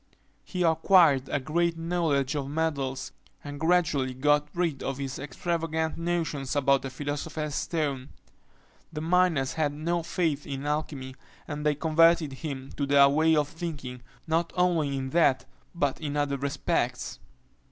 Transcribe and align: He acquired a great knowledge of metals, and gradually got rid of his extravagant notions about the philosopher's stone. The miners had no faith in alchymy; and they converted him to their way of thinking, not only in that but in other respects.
He 0.43 0.63
acquired 0.63 1.29
a 1.29 1.39
great 1.39 1.77
knowledge 1.77 2.33
of 2.33 2.49
metals, 2.49 3.11
and 3.43 3.59
gradually 3.59 4.15
got 4.15 4.47
rid 4.55 4.81
of 4.81 4.97
his 4.97 5.19
extravagant 5.19 5.95
notions 5.95 6.55
about 6.55 6.81
the 6.81 6.89
philosopher's 6.89 7.53
stone. 7.53 8.09
The 8.91 8.99
miners 9.01 9.53
had 9.53 9.73
no 9.73 10.01
faith 10.01 10.47
in 10.47 10.65
alchymy; 10.65 11.13
and 11.47 11.63
they 11.63 11.75
converted 11.75 12.33
him 12.33 12.71
to 12.77 12.87
their 12.87 13.07
way 13.09 13.35
of 13.35 13.47
thinking, 13.47 14.01
not 14.25 14.51
only 14.55 14.97
in 14.97 15.11
that 15.11 15.45
but 15.75 16.01
in 16.01 16.17
other 16.17 16.37
respects. 16.37 17.19